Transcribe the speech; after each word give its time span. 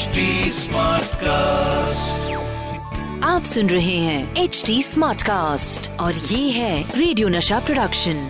HD 0.00 0.22
cast 1.22 2.28
आप 3.24 3.44
सुन 3.44 3.68
रहे 3.70 3.96
हैं 3.96 4.42
एच 4.42 4.62
डी 4.66 4.82
स्मार्ट 4.82 5.22
कास्ट 5.22 5.90
और 6.00 6.12
ये 6.12 6.50
है 6.50 6.98
radio 6.98 7.28
Nasha 7.28 7.58
production 7.58 8.22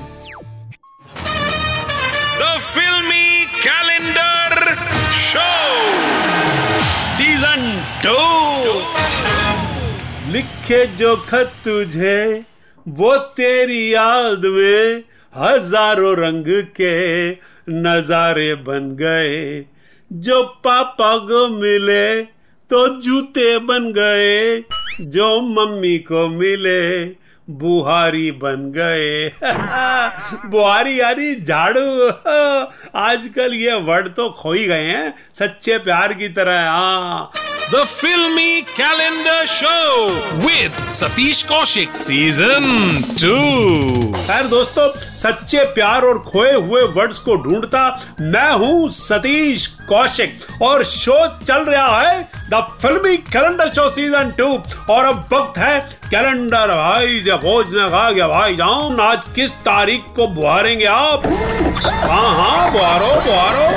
the 2.40 2.48
filmy 2.60 3.44
calendar 3.66 4.74
show 5.20 5.46
season 7.18 7.62
two 8.06 8.18
लिखे 10.32 10.84
जो 10.96 11.16
खत 11.28 11.52
तुझे 11.64 12.44
वो 12.86 13.16
तेरी 13.16 13.82
याद 13.94 14.46
में 14.56 15.02
हज़ारों 15.34 16.16
रंग 16.16 16.52
के 16.80 16.96
नजारे 17.70 18.54
बन 18.54 18.96
गए। 19.00 19.64
जो 20.12 20.42
पापा 20.42 21.18
को 21.18 21.48
मिले 21.48 22.22
तो 22.70 23.00
जूते 23.02 23.58
बन 23.58 23.92
गए। 23.92 24.64
जो 25.00 25.40
मम्मी 25.40 25.98
को 25.98 26.28
मिले, 26.28 27.04
बुहारी 27.50 28.30
बन 28.30 28.72
गए। 28.76 29.28
बुहारी 30.46 31.00
यानी 31.00 31.34
झाड़ू। 31.34 32.08
आजकल 32.94 33.54
ये 33.54 33.74
वर्ड 33.74 34.08
तो 34.08 34.30
खो 34.30 34.52
ही 34.52 34.66
गए 34.66 34.84
हैं। 34.84 35.14
सच्चे 35.34 35.78
प्यार 35.78 36.12
की 36.12 36.28
तरह 36.28 36.70
हाँ। 36.70 37.30
The 37.70 37.86
Filmy 37.86 38.62
Calendar 38.64 39.46
Show 39.46 40.08
with 40.44 40.72
Satish 40.90 41.46
Kaushik. 41.46 41.94
Season 41.94 42.64
2. 43.14 44.10
खैर 44.20 44.46
दोस्तों, 44.48 44.88
सच्चे 45.18 45.64
प्यार 45.74 46.02
और 46.04 46.18
खोए 46.26 46.52
हुए 46.52 46.82
वर्ड्स 46.96 47.18
को 47.26 47.36
ढूंढता 47.44 47.82
मैं 48.20 48.50
हूँ 48.52 48.88
सतीश 48.90 49.66
कौशिक 49.88 50.62
और 50.62 50.84
शो 50.84 51.16
चल 51.44 51.64
रहा 51.64 52.00
है 52.00 52.22
द 52.52 52.60
फिल्मी 52.82 53.16
कैलेंडर 53.30 53.72
शो 53.74 53.88
सीज़न 53.94 54.30
टू 54.38 54.48
और 54.94 55.04
अब 55.04 55.24
वक्त 55.32 55.58
है 55.58 55.78
कैलेंडर 56.10 56.74
भाई 56.76 57.20
से 57.24 57.36
भोजन 57.46 57.88
खा 57.90 58.10
गया 58.10 58.28
भाई 58.28 58.56
जान 58.56 59.00
आज 59.00 59.24
किस 59.34 59.52
तारीख 59.70 60.12
को 60.16 60.26
बुहारेंगे 60.40 60.86
आप 60.96 61.26
हाँ 61.26 62.30
हाँ 62.36 62.72
बुहारो 62.72 63.14
बुहारो 63.24 63.69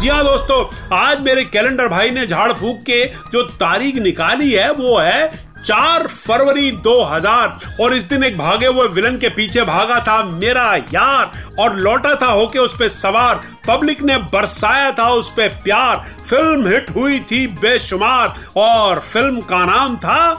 जी 0.00 0.08
हाँ 0.08 0.22
दोस्तों, 0.24 0.64
आज 0.96 1.20
मेरे 1.20 1.42
कैलेंडर 1.44 1.88
भाई 1.88 2.10
ने 2.10 2.26
झाड़ 2.26 2.52
फूक 2.52 2.78
के 2.80 3.04
जो 3.32 3.42
तारीख 3.54 3.96
निकाली 3.96 4.50
है, 4.52 4.70
वो 4.72 4.96
है 4.98 5.26
चार 5.64 6.06
फरवरी 6.06 6.70
2000 6.78 7.80
और 7.80 7.94
इस 7.94 8.02
दिन 8.02 8.24
एक 8.24 8.38
भागे 8.38 8.66
हुए 8.66 8.86
विलन 8.88 9.18
के 9.18 9.28
पीछे 9.28 9.62
भागा 9.62 9.98
था 10.00 10.22
मेरा 10.24 10.64
यार 10.94 11.54
और 11.58 11.76
लौटा 11.76 12.14
था 12.22 12.26
होके 12.26 12.58
उस 12.58 12.76
पे 12.78 12.88
सवार। 12.88 13.42
पब्लिक 13.68 14.02
ने 14.02 14.16
बरसाया 14.32 14.90
था 14.92 15.10
उस 15.10 15.30
पे 15.36 15.48
प्यार। 15.64 15.96
फ़िल्म 16.26 16.66
हिट 16.68 16.90
हुई 16.96 17.20
थी 17.30 17.46
बेशुमार 17.60 18.34
और 18.56 19.00
फ़िल्म 19.02 19.40
का 19.42 19.64
नाम 19.66 19.96
था 19.96 20.32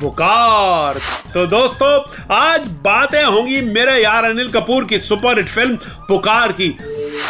पुकार। 0.00 0.98
तो 1.34 1.46
दोस्तों, 1.46 1.98
आज 2.36 2.68
बातें 2.84 3.22
होंगी 3.24 3.60
मेरे 3.62 4.02
यार 4.02 4.24
अनिल 4.24 4.50
कपूर 4.50 4.84
की 4.84 4.98
सुपर 5.00 5.38
हिट 5.38 5.48
फ़िल्म 5.48 5.76
पुकार 6.08 6.52
की। 6.52 6.76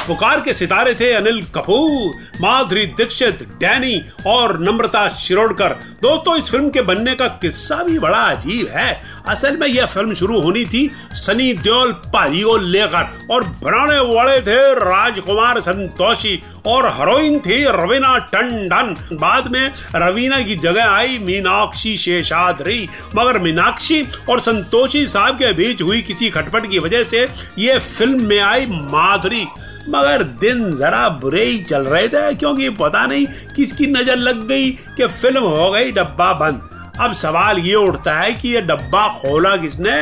पुकार 0.08 0.40
के 0.40 0.52
सितारे 0.52 0.92
थे 0.94 1.12
अनिल 1.12 1.42
कपूर, 1.54 2.14
माधुरी 2.40 2.84
दीक्षित, 2.96 3.42
डैनी 3.60 4.00
और 4.26 4.58
नम्रता 4.60 5.08
शिरोडकर। 5.08 5.74
दोस्तों, 6.02 6.36
इस 6.36 6.50
फ़िल्म 6.50 6.70
के 6.70 6.82
बनने 6.82 7.14
का 7.14 7.26
किस्सा 7.42 7.82
भी 7.84 7.98
बड़ा 7.98 8.22
अजीब 8.24 8.68
है। 8.68 8.90
असल 9.28 9.56
में 9.56 9.66
यह 9.66 9.86
फ़िल्म 9.86 10.14
शुरू 10.14 10.40
होनी 10.40 10.64
थी 10.64 10.90
सनी 11.14 11.52
देओल 11.54 11.92
पाजी 12.12 12.42
को 12.42 12.56
लेकर 12.56 13.10
और 13.30 13.44
बनाने 13.62 13.98
वाले 14.14 14.40
थे 14.40 14.58
राजकुमार 14.74 15.60
संतोषी 15.60 16.42
और 16.66 16.88
हीरोइन 16.90 17.38
थी 17.38 17.62
रवीना 17.66 18.16
टंडन। 18.32 18.94
बाद 19.12 19.50
में 19.52 19.72
रवीना 19.96 20.40
की 20.42 20.56
जगह 20.56 20.84
आई 20.86 21.18
मीनाक्षी 21.18 21.96
शेषाद्री। 21.96 22.88
मगर 23.16 23.38
मीनाक्षी 23.38 24.02
और 24.30 24.40
संतोषी 24.40 25.06
साहब 25.06 25.38
के 25.38 25.52
बीच 25.52 25.82
हुई 25.82 26.02
किसी 26.02 26.30
खटपट 26.30 26.70
की 26.70 26.78
वजह 26.78 27.04
से 27.04 27.26
ये 27.58 27.78
फ़िल्म 27.78 28.26
में 28.28 28.38
आई 28.40 28.66
माधुरी। 28.66 29.46
मगर 29.88 30.22
दिन 30.40 30.72
जरा 30.76 31.08
बुरे 31.20 31.44
ही 31.44 31.58
चल 31.62 31.82
रहे 31.84 32.08
थे 32.08 32.34
क्योंकि 32.34 32.68
पता 32.80 33.06
नहीं 33.06 33.26
किसकी 33.56 33.86
नज़र 33.88 34.16
लग 34.18 34.46
गई 34.48 34.70
कि 34.96 35.06
फ़िल्म 35.06 35.42
हो 35.42 35.70
गई 35.70 35.92
डब्बा 35.92 36.32
बंद। 36.40 36.68
अब 37.00 37.12
सवाल 37.14 37.58
ये 37.60 37.74
उठता 37.76 38.18
है 38.18 38.32
कि 38.32 38.48
ये 38.48 38.60
डब्बा 38.62 39.06
खोला 39.18 39.56
किसने? 39.56 39.96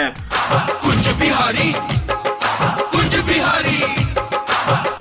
कुंज 0.50 1.08
बिहारी 1.20 1.72
कुंज 2.92 3.16
बिहारी। 3.26 3.78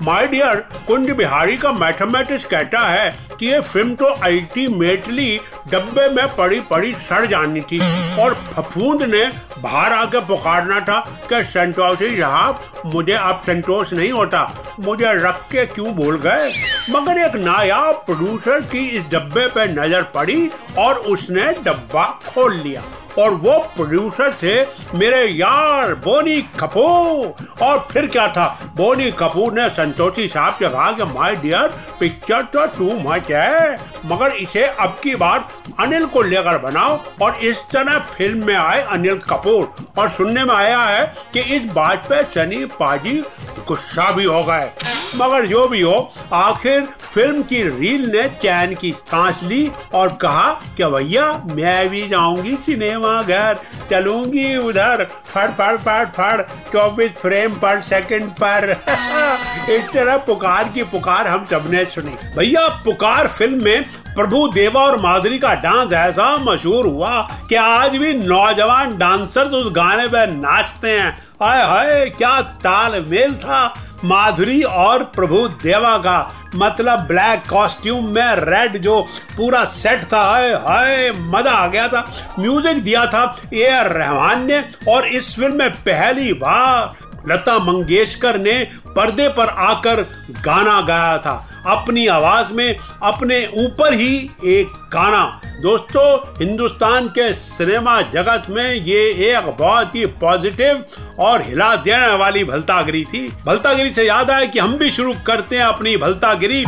माय 0.02 0.26
डियर 0.26 0.56
कुंज 0.86 1.10
बिहारी 1.10 1.56
का 1.56 1.72
मैथमेटिक्स 1.72 2.44
कहता 2.44 2.80
है 2.80 3.14
कि 3.38 3.46
ये 3.46 3.60
फ़िल्म 3.62 3.94
तो 3.94 4.06
अल्टीमेटली 4.24 5.38
डब्बे 5.70 6.08
में 6.10 6.26
पड़ी 6.36 6.60
पड़ी 6.70 6.92
सड़ 7.08 7.24
जानी 7.26 7.60
थी। 7.62 7.78
और 8.22 8.34
फफूंद 8.52 9.02
ने 9.04 9.24
बाहर 9.58 9.92
आके 9.92 10.20
पुकारना 10.26 10.80
था 10.80 10.98
कि 11.28 11.42
संतोषी 11.44 12.16
साहब 12.16 12.75
मुझे 12.86 13.12
अब 13.12 13.42
संतोष 13.46 13.92
नहीं 13.92 14.10
होता। 14.12 14.42
मुझे 14.80 15.12
रख 15.16 15.40
के 15.52 15.64
क्यों 15.66 15.94
भूल 15.94 16.18
गए? 16.18 16.52
मगर 16.90 17.20
एक 17.20 17.34
नायाब 17.36 17.94
प्रोड्यूसर 18.06 18.60
की 18.72 18.86
इस 18.88 19.04
डब्बे 19.12 19.46
पे 19.46 19.66
नज़र 19.72 20.02
पड़ी 20.14 20.50
और 20.78 20.98
उसने 21.08 21.52
डब्बा 21.64 22.06
खोल 22.26 22.54
लिया। 22.56 22.82
और 23.18 23.34
वो 23.34 23.58
प्रोड्यूसर 23.76 24.32
थे 24.32 24.54
मेरे 24.98 25.22
यार 25.26 25.94
बोनी 25.96 26.40
कपूर। 26.60 27.46
और 27.64 27.78
फिर 27.92 28.06
क्या 28.06 28.26
था? 28.28 28.46
बोनी 28.76 29.10
कपूर 29.10 29.52
ने 29.52 29.68
संतोषी 29.68 30.26
साहब 30.28 30.54
से 30.54 30.68
कहा 30.68 30.90
कि 30.92 31.04
माय 31.12 31.36
डियर 31.36 31.68
पिक्चर 32.00 32.42
तो 32.54 32.66
टू 32.68 32.90
मच 33.00 33.30
है, 33.30 33.78
मगर 34.06 34.32
इसे 34.32 34.64
अब 34.64 34.98
की 35.02 35.14
बार 35.16 35.46
अनिल 35.80 36.06
को 36.06 36.22
लेकर 36.22 36.58
बनाओ। 36.58 36.98
और 37.22 37.36
इस 37.42 37.62
तरह 37.72 37.98
फ़िल्म 38.16 38.46
में 38.46 38.54
आए 38.54 38.82
अनिल 38.82 39.18
कपूर। 39.30 39.72
और 39.98 40.08
सुनने 40.08 40.44
में 40.44 40.54
आया 40.54 40.80
है 40.80 41.06
कि 41.32 41.40
इस 41.56 41.70
बात 41.72 42.06
पे 42.08 42.22
सनी 42.34 42.64
पाजी, 42.80 43.22
गुस्सा 43.68 44.10
भी 44.12 44.24
हो 44.24 44.44
गए। 44.44 44.70
मगर 45.16 45.46
जो 45.46 45.68
भी 45.68 45.80
हो, 45.80 46.12
आखिर 46.32 46.88
फ़िल्म 47.14 47.42
की 47.42 47.62
रील 47.62 48.10
ने 48.10 48.28
चैन 48.28 48.74
की 48.74 48.92
सांस 48.92 49.40
ली 49.42 49.70
और 49.94 50.08
कहा 50.08 50.52
कि 50.76 50.84
भैया, 50.84 51.40
मैं 51.50 51.88
भी 51.88 52.08
जाऊँगी 52.08 52.56
सिनेमा 52.56 53.22
घर। 53.22 53.58
चलूँगी 53.90 54.56
उधर, 54.56 55.04
फड़ 55.04 55.50
फड़ 55.50 55.76
फड़ 55.76 56.04
फड़, 56.06 56.42
चौबीस 56.72 57.12
फ्रेम 57.12 57.54
पर 57.54 57.80
सेकंड 57.80 58.30
पर। 58.42 58.70
इस 59.70 59.84
तरह 59.94 60.16
पुकार 60.16 60.68
की 60.68 60.82
पुकार 60.82 61.26
हम 61.26 61.46
सबने 61.50 61.84
सुनी। 61.84 62.14
भैया, 62.36 62.68
पुकार 62.84 63.26
फ़िल्म 63.26 63.64
में 63.64 63.84
प्रभु 64.16 64.46
देवा 64.48 64.82
और 64.82 65.00
माधुरी 65.00 65.38
का 65.38 65.54
डांस 65.62 65.92
ऐसा 65.94 66.36
मशहूर 66.42 66.86
हुआ 66.86 67.20
कि 67.48 67.54
आज 67.54 67.96
भी 67.96 68.12
नौजवान 68.16 68.96
डांसर्स 68.98 69.52
उस 69.54 69.72
गाने 69.72 70.06
पे 70.08 70.26
नाचते 70.28 70.90
हैं। 70.90 71.10
हाय 71.42 71.62
हाय, 71.62 72.08
क्या 72.10 72.40
तालमेल 72.40 73.34
था 73.36 73.74
माधुरी 74.04 74.62
और 74.62 75.02
प्रभु 75.14 75.46
देवा 75.62 75.96
का। 75.98 76.32
मतलब 76.54 76.98
ब्लैक 77.06 77.42
कॉस्ट्यूम 77.50 78.04
में 78.06 78.34
रेड 78.36 78.76
जो 78.82 79.00
पूरा 79.36 79.64
सेट 79.66 80.04
था, 80.04 80.22
हाय 80.22 80.52
हाय, 80.54 81.10
मज़ा 81.12 81.52
आ 81.52 81.66
गया 81.66 81.88
था। 81.88 82.04
म्यूज़िक 82.38 82.82
दिया 82.84 83.04
था 83.06 83.24
ए 83.54 83.68
आर 83.70 83.90
रहमान 83.92 84.46
ने 84.46 84.62
और 84.88 85.06
इस 85.08 85.34
फ़िल्म 85.36 85.56
में 85.56 85.70
पहली 85.82 86.32
बार 86.34 87.05
लता 87.28 87.58
मंगेशकर 87.58 88.38
ने 88.38 88.68
पर्दे 88.96 89.28
पर 89.28 89.46
आकर 89.46 90.00
गाना 90.44 90.80
गाया 90.80 91.18
था। 91.18 91.62
अपनी 91.66 92.06
आवाज़ 92.06 92.52
में 92.52 92.76
अपने 93.02 93.46
ऊपर 93.46 93.94
ही 93.94 94.30
एक 94.44 94.66
गाना। 94.92 95.40
दोस्तों, 95.62 96.34
हिंदुस्तान 96.46 97.08
के 97.08 97.32
सिनेमा 97.34 98.00
जगत 98.02 98.42
में 98.50 98.74
ये 98.74 99.00
एक 99.08 99.56
बहुत 99.58 99.94
ही 99.94 100.06
पॉजिटिव 100.06 100.84
और 101.18 101.42
हिला 101.42 101.76
देने 101.76 102.14
वाली 102.14 102.44
भलतागिरी 102.44 103.04
थी। 103.04 103.32
भलतागिरी 103.46 103.92
से 103.92 104.06
याद 104.06 104.30
आया 104.30 104.44
कि 104.44 104.58
हम 104.58 104.76
भी 104.76 104.90
शुरू 104.90 105.14
करते 105.26 105.56
हैं 105.56 105.64
अपनी 105.64 105.96
भलतागिरी। 105.96 106.64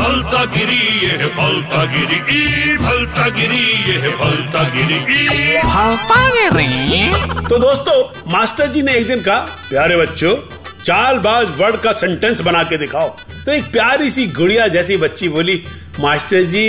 भलता 0.00 0.44
गिरी 0.56 0.78
ये 1.04 1.16
है 1.22 1.26
भलता 1.36 1.84
गिरी 1.94 2.18
ई 2.36 2.76
भलता 2.78 3.28
गिरी 3.38 3.64
ये 3.88 3.96
है 4.04 4.10
भलता 4.22 4.62
गिरी 4.76 4.98
ई 5.16 5.56
तो 7.48 7.58
दोस्तों 7.58 7.96
मास्टर 8.32 8.66
जी 8.72 8.82
ने 8.82 8.94
एक 8.98 9.08
दिन 9.08 9.20
कहा 9.22 9.40
प्यारे 9.68 9.96
बच्चों 9.96 10.34
चालबाज 10.84 11.46
वर्ड 11.58 11.76
का 11.80 11.92
सेंटेंस 11.92 12.40
बना 12.40 12.62
के 12.70 12.76
दिखाओ। 12.78 13.08
तो 13.44 13.52
एक 13.52 13.64
प्यारी 13.72 14.10
सी 14.10 14.26
गुड़िया 14.38 14.66
जैसी 14.76 14.96
बच्ची 14.96 15.28
बोली 15.28 15.62
मास्टर 16.00 16.42
जी 16.54 16.66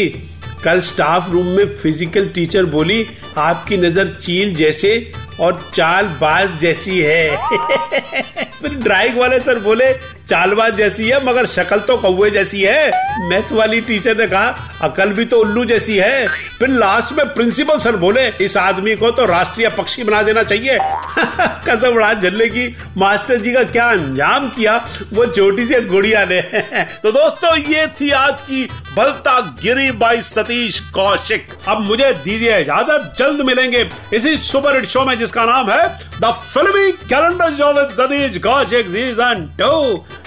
कल 0.63 0.79
स्टाफ 0.89 1.29
रूम 1.31 1.45
में 1.57 1.65
फ़िज़िकल 1.81 2.27
टीचर 2.35 2.65
बोली 2.75 3.05
आपकी 3.45 3.77
नज़र 3.77 4.07
चील 4.21 4.53
जैसे 4.55 4.91
और 5.39 5.71
चाल 5.75 6.05
बाज 6.05 6.59
जैसी 6.59 6.99
है। 6.99 7.37
फिर 8.61 8.73
ड्राइंग 8.73 9.17
वाले 9.17 9.39
सर 9.39 9.59
बोले 9.59 9.93
चालबाज 10.27 10.75
जैसी 10.75 11.09
है, 11.09 11.25
मगर 11.25 11.45
शक्ल 11.45 11.79
तो 11.79 11.97
कौए 11.97 12.29
जैसी 12.29 12.61
है। 12.61 12.91
मैथ 13.29 13.51
वाली 13.51 13.81
टीचर 13.81 14.17
ने 14.17 14.27
कहा, 14.27 14.77
अकल 14.81 15.09
भी 15.09 15.25
तो 15.25 15.37
उल्लू 15.37 15.65
जैसी 15.65 15.97
है। 15.97 16.27
फिर 16.27 16.69
लास्ट 16.69 17.13
में 17.13 17.33
प्रिंसिपल 17.33 17.79
सर 17.79 17.95
बोले, 17.95 18.27
इस 18.27 18.57
आदमी 18.57 18.95
को 18.95 19.11
तो 19.11 19.25
राष्ट्रीय 19.25 19.69
पक्षी 19.69 20.03
बना 20.03 20.21
देना 20.21 20.43
चाहिए। 20.43 20.77
कसम 21.67 21.87
उड़ा 21.87 22.13
झल्ले 22.13 22.49
की, 22.49 22.77
मास्टर 22.97 23.37
जी 23.37 23.53
का 23.53 23.63
क्या 23.63 23.85
अंजाम 23.85 24.49
किया, 24.49 24.87
वो 25.13 25.25
छोटी 25.25 25.65
सी 25.65 25.81
गुड़िया 25.81 26.25
ने। 26.25 26.41
तो 27.03 27.11
दोस्तों, 27.11 27.57
ये 27.57 27.87
थी 27.87 28.09
आज 28.11 28.41
की 28.41 28.69
बलता 28.97 29.39
गिरी 29.63 29.91
बाई 29.91 30.21
सतीश 30.21 30.79
कौशिक। 30.79 31.47
अब 31.67 31.79
मुझे 31.79 32.13
दीजिए 32.13 32.59
इजाज़त, 32.59 33.13
जल्द 33.17 33.41
मिलेंगे 33.41 33.89
इसी 34.13 34.37
सुपर 34.37 34.75
हिट 34.75 34.85
शो 34.85 35.05
में 35.05 35.17
जिसका 35.21 35.45
नाम 35.45 35.69
है 35.71 35.83
the 36.21 36.31
filmy 36.53 36.91
calendar 37.09 37.55
show 37.57 37.67
with 37.69 37.93
Satish 37.97 38.37
Kaushik 38.43 38.89
season 38.91 39.45
two 39.61 39.75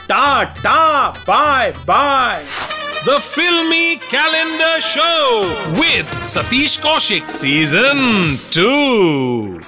tata 0.09 0.81
bye 1.29 1.73
bye 1.87 2.43
The 3.07 3.17
Filmy 3.17 3.97
Calendar 4.03 4.77
Show 4.81 5.43
with 5.73 6.07
Satish 6.25 6.77
Kaushik 6.81 7.29
Season 7.29 8.01
2. 8.51 9.61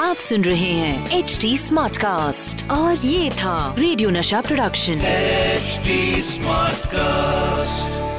आप 0.00 0.16
सुन 0.20 0.44
रहे 0.44 0.72
हैं 0.72 1.18
एच 1.18 1.38
डी 1.40 1.56
स्मार्ट 1.58 1.96
कास्ट 1.96 2.70
और 2.70 3.06
ये 3.06 3.30
था 3.38 3.74
radio 3.78 4.10
Nasha 4.10 4.40
production 4.40 5.04
HD 5.06 6.22
smart 6.22 6.62
Smartcast. 6.82 8.11